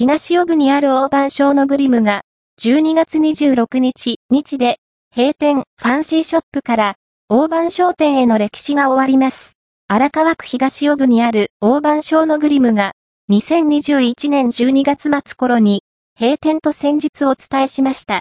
[0.00, 2.22] 東尾部にある大判省のグリムが、
[2.58, 4.78] 12月26日、日で、
[5.14, 6.94] 閉店、ファンシーショップから、
[7.28, 9.58] 大判商店への歴史が終わります。
[9.88, 12.92] 荒川区東尾部にある大判省のグリムが、
[13.30, 15.82] 2021年12月末頃に、
[16.18, 18.18] 閉店と先日お伝えしました。